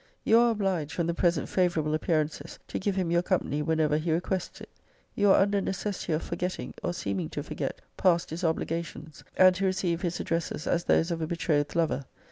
'You 0.23 0.39
are 0.39 0.49
obliged, 0.49 0.93
from 0.93 1.05
the 1.05 1.13
present 1.13 1.47
favourable 1.47 1.93
>>> 1.93 1.93
appearances, 1.93 2.57
to 2.69 2.79
give 2.79 2.95
him 2.95 3.11
your 3.11 3.21
company 3.21 3.61
whenever 3.61 3.99
he 3.99 4.11
requests 4.11 4.59
it. 4.59 4.69
You 5.13 5.29
are 5.29 5.39
under 5.39 5.59
a 5.59 5.61
necessity 5.61 6.11
of 6.13 6.23
for 6.23 6.35
getting, 6.35 6.73
or 6.81 6.91
seeming 6.91 7.29
to 7.29 7.43
forget, 7.43 7.81
past 7.97 8.31
disobligations; 8.31 9.21
and 9.37 9.53
to 9.53 9.65
receive 9.65 10.01
his 10.01 10.19
addresses 10.19 10.65
as 10.65 10.85
those 10.85 11.11
of 11.11 11.21
a 11.21 11.27
betrothed 11.27 11.75
lover. 11.75 12.05